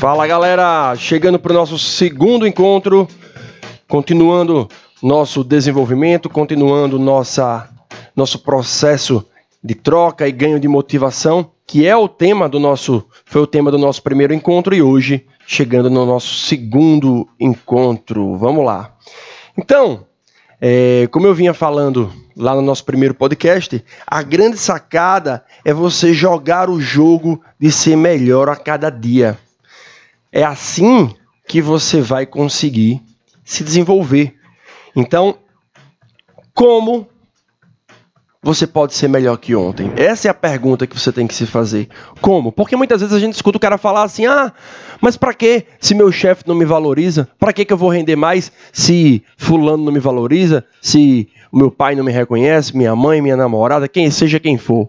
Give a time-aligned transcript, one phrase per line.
[0.00, 3.06] Fala galera, chegando para o nosso segundo encontro,
[3.86, 4.66] continuando
[5.02, 7.68] nosso desenvolvimento, continuando nossa,
[8.16, 9.26] nosso processo
[9.62, 13.70] de troca e ganho de motivação, que é o tema do nosso, foi o tema
[13.70, 18.38] do nosso primeiro encontro e hoje chegando no nosso segundo encontro.
[18.38, 18.96] Vamos lá.
[19.58, 20.06] Então,
[20.60, 26.12] é, como eu vinha falando lá no nosso primeiro podcast, a grande sacada é você
[26.12, 29.38] jogar o jogo de ser melhor a cada dia.
[30.30, 31.14] É assim
[31.48, 33.02] que você vai conseguir
[33.44, 34.34] se desenvolver.
[34.94, 35.38] Então,
[36.54, 37.08] como
[38.42, 39.92] você pode ser melhor que ontem?
[39.96, 41.88] Essa é a pergunta que você tem que se fazer.
[42.22, 42.50] Como?
[42.50, 44.52] Porque muitas vezes a gente escuta o cara falar assim: "Ah,
[45.00, 47.28] mas para que se meu chefe não me valoriza?
[47.38, 50.64] Para que que eu vou render mais se fulano não me valoriza?
[50.80, 54.88] Se o meu pai não me reconhece, minha mãe, minha namorada, quem seja quem for?"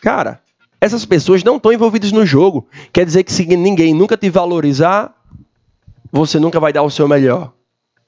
[0.00, 0.40] Cara,
[0.80, 2.66] essas pessoas não estão envolvidas no jogo.
[2.92, 5.14] Quer dizer que se ninguém nunca te valorizar,
[6.10, 7.52] você nunca vai dar o seu melhor.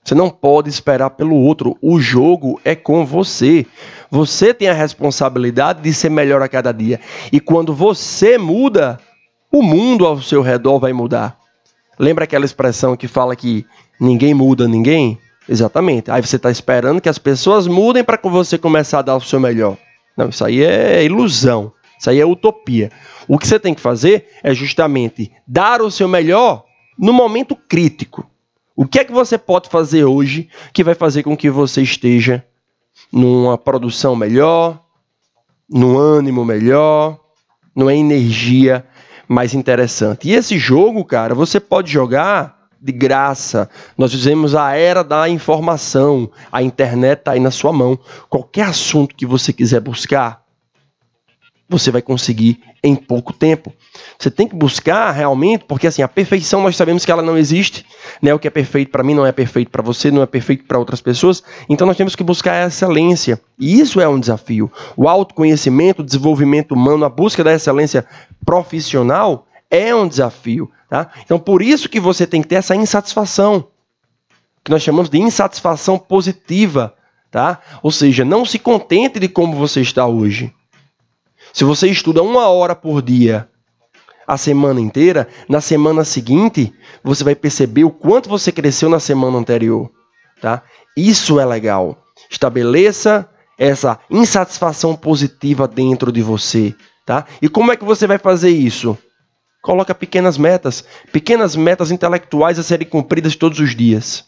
[0.07, 1.77] Você não pode esperar pelo outro.
[1.83, 3.67] O jogo é com você.
[4.09, 7.01] Você tem a responsabilidade de ser melhor a cada dia.
[7.33, 9.01] E quando você muda,
[9.51, 11.37] o mundo ao seu redor vai mudar.
[11.99, 13.67] Lembra aquela expressão que fala que
[13.99, 15.19] ninguém muda ninguém?
[15.49, 16.09] Exatamente.
[16.09, 19.41] Aí você está esperando que as pessoas mudem para você começar a dar o seu
[19.41, 19.77] melhor.
[20.17, 21.73] Não, isso aí é ilusão.
[21.99, 22.93] Isso aí é utopia.
[23.27, 26.65] O que você tem que fazer é justamente dar o seu melhor
[26.97, 28.25] no momento crítico.
[28.77, 32.45] O que é que você pode fazer hoje que vai fazer com que você esteja
[33.11, 34.79] numa produção melhor,
[35.69, 37.19] num ânimo melhor,
[37.75, 38.87] numa energia
[39.27, 40.29] mais interessante?
[40.29, 43.71] E esse jogo, cara, você pode jogar de graça.
[43.97, 46.31] Nós dizemos a era da informação.
[46.53, 47.99] A internet está aí na sua mão.
[48.29, 50.45] Qualquer assunto que você quiser buscar,
[51.69, 53.73] você vai conseguir em pouco tempo.
[54.19, 57.85] Você tem que buscar realmente, porque assim, a perfeição nós sabemos que ela não existe,
[58.23, 58.33] né?
[58.33, 60.79] O que é perfeito para mim não é perfeito para você, não é perfeito para
[60.79, 61.43] outras pessoas.
[61.69, 63.41] Então nós temos que buscar a excelência.
[63.59, 64.71] E isso é um desafio.
[64.97, 68.07] O autoconhecimento, o desenvolvimento humano, a busca da excelência
[68.45, 71.11] profissional é um desafio, tá?
[71.25, 73.67] Então por isso que você tem que ter essa insatisfação,
[74.63, 76.95] que nós chamamos de insatisfação positiva,
[77.29, 77.61] tá?
[77.83, 80.55] Ou seja, não se contente de como você está hoje.
[81.57, 83.49] Se você estuda uma hora por dia
[84.29, 86.71] a semana inteira, na semana seguinte
[87.03, 89.91] você vai perceber o quanto você cresceu na semana anterior,
[90.39, 90.63] tá?
[90.95, 91.97] Isso é legal.
[92.31, 93.27] Estabeleça
[93.59, 96.75] essa insatisfação positiva dentro de você,
[97.07, 97.25] tá?
[97.41, 98.99] E como é que você vai fazer isso?
[99.63, 104.27] Coloca pequenas metas, pequenas metas intelectuais a serem cumpridas todos os dias.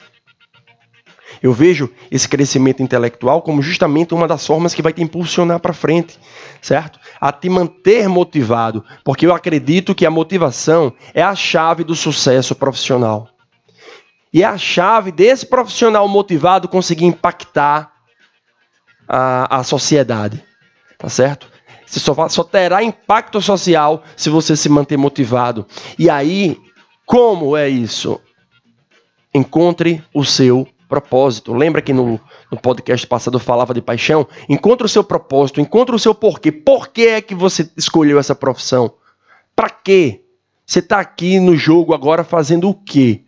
[1.43, 5.73] Eu vejo esse crescimento intelectual como justamente uma das formas que vai te impulsionar para
[5.73, 6.19] frente,
[6.61, 6.99] certo?
[7.21, 12.55] A te manter motivado, porque eu acredito que a motivação é a chave do sucesso
[12.55, 13.29] profissional.
[14.33, 17.93] E é a chave desse profissional motivado conseguir impactar
[19.09, 20.45] a, a sociedade,
[20.99, 21.49] tá certo?
[21.87, 25.67] Você só, só terá impacto social se você se manter motivado.
[25.99, 26.59] E aí,
[27.07, 28.21] como é isso?
[29.33, 31.53] Encontre o seu propósito.
[31.53, 32.19] Lembra que no,
[32.51, 34.27] no podcast passado eu falava de paixão?
[34.49, 36.51] Encontre o seu propósito, encontre o seu porquê.
[36.51, 38.95] Por que é que você escolheu essa profissão?
[39.55, 40.25] Para quê?
[40.67, 43.25] Você está aqui no jogo agora fazendo o quê?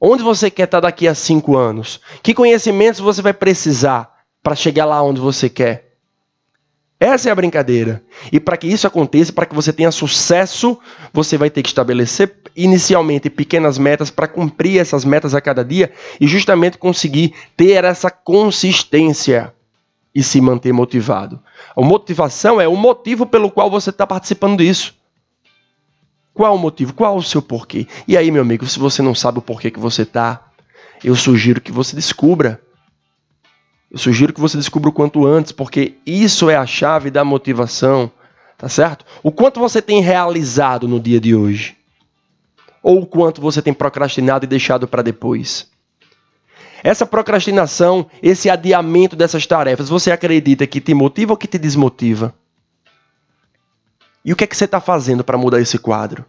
[0.00, 2.00] Onde você quer estar tá daqui a cinco anos?
[2.22, 4.12] Que conhecimentos você vai precisar
[4.42, 5.91] para chegar lá onde você quer?
[7.02, 8.00] Essa é a brincadeira.
[8.30, 10.78] E para que isso aconteça, para que você tenha sucesso,
[11.12, 15.90] você vai ter que estabelecer inicialmente pequenas metas para cumprir essas metas a cada dia
[16.20, 19.52] e justamente conseguir ter essa consistência
[20.14, 21.42] e se manter motivado.
[21.76, 24.94] A motivação é o motivo pelo qual você está participando disso.
[26.32, 26.94] Qual o motivo?
[26.94, 27.88] Qual o seu porquê?
[28.06, 30.40] E aí, meu amigo, se você não sabe o porquê que você está,
[31.02, 32.62] eu sugiro que você descubra.
[33.92, 38.10] Eu sugiro que você descubra o quanto antes, porque isso é a chave da motivação,
[38.56, 39.04] tá certo?
[39.22, 41.76] O quanto você tem realizado no dia de hoje?
[42.82, 45.70] Ou o quanto você tem procrastinado e deixado para depois?
[46.82, 52.34] Essa procrastinação, esse adiamento dessas tarefas, você acredita que te motiva ou que te desmotiva?
[54.24, 56.24] E o que é que você está fazendo para mudar esse quadro?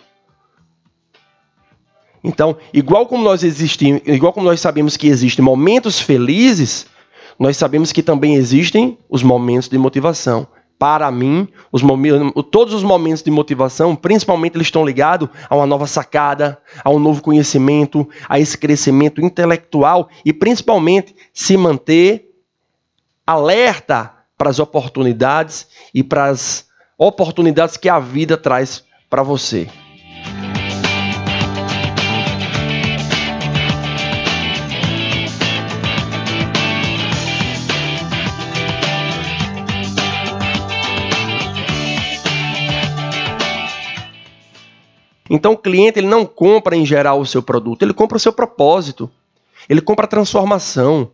[2.21, 6.87] Então, igual como nós existimos, igual como nós sabemos que existem momentos felizes,
[7.43, 10.47] nós sabemos que também existem os momentos de motivação.
[10.79, 11.81] para mim, os
[12.49, 16.99] todos os momentos de motivação, principalmente eles estão ligados a uma nova sacada, a um
[16.99, 22.31] novo conhecimento, a esse crescimento intelectual e principalmente se manter
[23.27, 26.67] alerta para as oportunidades e para as
[26.97, 29.67] oportunidades que a vida traz para você.
[45.33, 48.31] Então o cliente ele não compra em geral o seu produto, ele compra o seu
[48.31, 49.09] propósito.
[49.67, 51.09] Ele compra a transformação,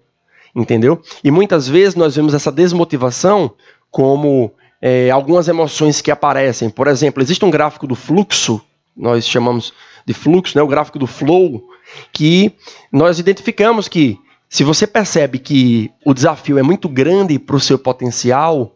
[0.54, 1.02] entendeu?
[1.24, 3.54] E muitas vezes nós vemos essa desmotivação
[3.90, 4.52] como
[4.82, 6.70] é, algumas emoções que aparecem.
[6.70, 8.62] Por exemplo, existe um gráfico do fluxo,
[8.98, 9.72] nós chamamos
[10.06, 11.64] de fluxo, né, o gráfico do flow,
[12.12, 12.52] que
[12.92, 14.20] nós identificamos que
[14.50, 18.76] se você percebe que o desafio é muito grande para o seu potencial,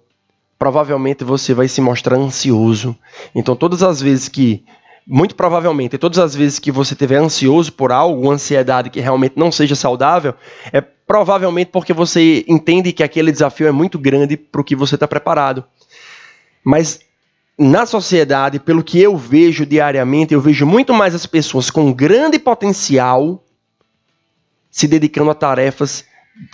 [0.57, 2.95] provavelmente você vai se mostrar ansioso.
[3.35, 4.63] Então, todas as vezes que
[5.05, 9.51] muito provavelmente, todas as vezes que você estiver ansioso por algo, ansiedade que realmente não
[9.51, 10.33] seja saudável,
[10.71, 14.95] é provavelmente porque você entende que aquele desafio é muito grande para o que você
[14.95, 15.63] está preparado.
[16.63, 17.01] Mas
[17.57, 22.39] na sociedade, pelo que eu vejo diariamente, eu vejo muito mais as pessoas com grande
[22.39, 23.43] potencial
[24.71, 26.05] se dedicando a tarefas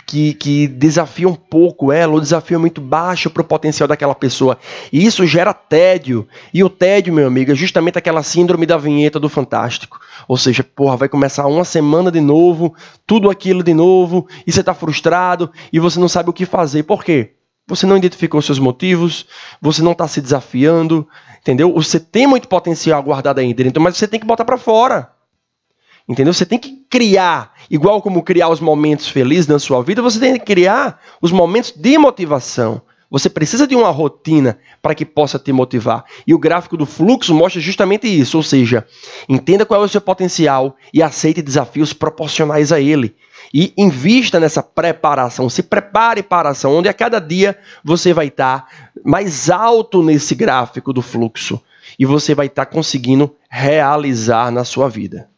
[0.06, 4.14] que, que desafia um pouco ela, o desafio é muito baixo para o potencial daquela
[4.14, 4.58] pessoa.
[4.92, 6.28] E isso gera tédio.
[6.52, 9.98] E o tédio, meu amigo, é justamente aquela síndrome da vinheta do Fantástico.
[10.28, 12.74] Ou seja, porra, vai começar uma semana de novo,
[13.06, 16.82] tudo aquilo de novo, e você está frustrado e você não sabe o que fazer.
[16.82, 17.34] Por quê?
[17.66, 19.26] Você não identificou seus motivos,
[19.60, 21.06] você não está se desafiando,
[21.40, 21.72] entendeu?
[21.72, 25.19] Você tem muito potencial guardado aí dentro, mas você tem que botar para fora.
[26.10, 26.34] Entendeu?
[26.34, 30.32] Você tem que criar, igual como criar os momentos felizes na sua vida, você tem
[30.32, 32.82] que criar os momentos de motivação.
[33.08, 36.04] Você precisa de uma rotina para que possa te motivar.
[36.26, 38.84] E o gráfico do fluxo mostra justamente isso, ou seja,
[39.28, 43.14] entenda qual é o seu potencial e aceite desafios proporcionais a ele.
[43.54, 48.26] E invista nessa preparação, se prepare para a ação, onde a cada dia você vai
[48.26, 48.66] estar
[49.04, 51.60] mais alto nesse gráfico do fluxo
[51.96, 55.30] e você vai estar conseguindo realizar na sua vida.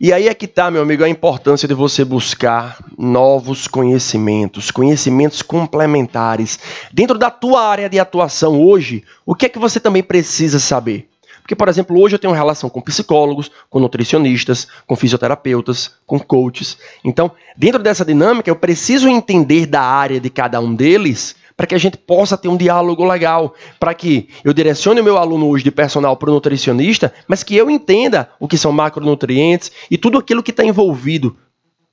[0.00, 5.42] E aí é que está, meu amigo, a importância de você buscar novos conhecimentos, conhecimentos
[5.42, 6.56] complementares.
[6.92, 11.08] Dentro da tua área de atuação hoje, o que é que você também precisa saber?
[11.40, 16.78] Porque, por exemplo, hoje eu tenho relação com psicólogos, com nutricionistas, com fisioterapeutas, com coaches.
[17.02, 21.74] Então, dentro dessa dinâmica, eu preciso entender da área de cada um deles para que
[21.74, 25.64] a gente possa ter um diálogo legal, para que eu direcione o meu aluno hoje
[25.64, 30.18] de personal para o nutricionista, mas que eu entenda o que são macronutrientes e tudo
[30.18, 31.36] aquilo que está envolvido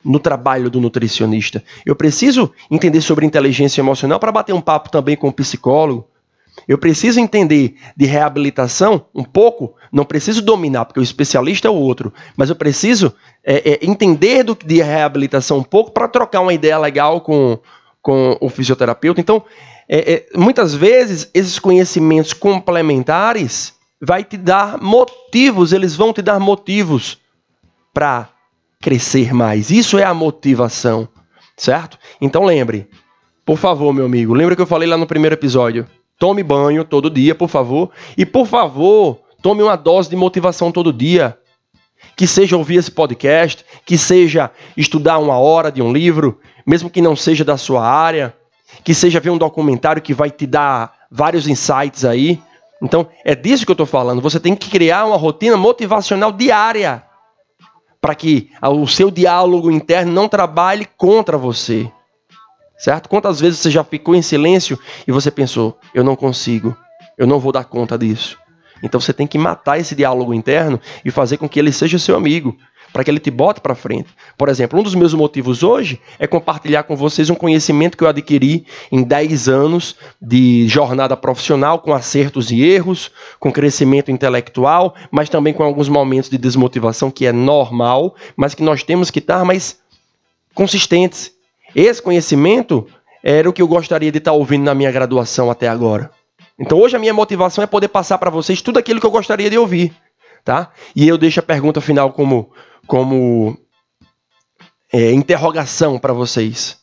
[0.04, 1.64] no trabalho do nutricionista.
[1.84, 6.08] Eu preciso entender sobre inteligência emocional para bater um papo também com o psicólogo,
[6.68, 11.76] eu preciso entender de reabilitação um pouco, não preciso dominar, porque o especialista é o
[11.76, 13.14] outro, mas eu preciso
[13.44, 17.60] é, é, entender do, de reabilitação um pouco para trocar uma ideia legal com,
[18.06, 19.20] com o fisioterapeuta.
[19.20, 19.44] Então,
[19.90, 26.40] é, é, muitas vezes, esses conhecimentos complementares vai te dar motivos, eles vão te dar
[26.40, 27.18] motivos
[27.92, 28.30] para
[28.80, 29.72] crescer mais.
[29.72, 31.10] Isso é a motivação,
[31.58, 31.98] certo?
[32.22, 32.88] Então lembre,
[33.44, 35.88] por favor, meu amigo, lembra que eu falei lá no primeiro episódio?
[36.20, 37.90] Tome banho todo dia, por favor.
[38.16, 41.36] E por favor, tome uma dose de motivação todo dia.
[42.16, 47.02] Que seja ouvir esse podcast, que seja estudar uma hora de um livro, mesmo que
[47.02, 48.36] não seja da sua área,
[48.84, 52.42] que seja ver um documentário que vai te dar vários insights aí.
[52.82, 54.22] Então, é disso que eu estou falando.
[54.22, 57.04] Você tem que criar uma rotina motivacional diária
[58.02, 61.90] para que o seu diálogo interno não trabalhe contra você.
[62.78, 63.08] Certo?
[63.08, 66.76] Quantas vezes você já ficou em silêncio e você pensou, eu não consigo,
[67.18, 68.38] eu não vou dar conta disso.
[68.84, 72.16] Então você tem que matar esse diálogo interno e fazer com que ele seja seu
[72.16, 72.56] amigo,
[72.96, 74.08] para que ele te bote para frente.
[74.38, 78.08] Por exemplo, um dos meus motivos hoje é compartilhar com vocês um conhecimento que eu
[78.08, 85.28] adquiri em 10 anos de jornada profissional, com acertos e erros, com crescimento intelectual, mas
[85.28, 89.44] também com alguns momentos de desmotivação que é normal, mas que nós temos que estar
[89.44, 89.78] mais
[90.54, 91.36] consistentes
[91.76, 92.88] esse conhecimento
[93.22, 96.10] era o que eu gostaria de estar ouvindo na minha graduação até agora.
[96.58, 99.50] Então hoje a minha motivação é poder passar para vocês tudo aquilo que eu gostaria
[99.50, 99.94] de ouvir,
[100.46, 100.72] tá?
[100.96, 102.54] E eu deixo a pergunta final como,
[102.88, 103.58] como
[104.94, 106.80] é, interrogação para vocês.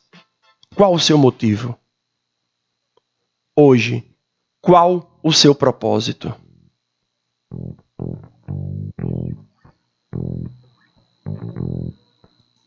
[0.75, 1.75] Qual o seu motivo?
[3.55, 4.03] Hoje,
[4.61, 6.35] qual o seu propósito?
[11.25, 11.82] Thank you.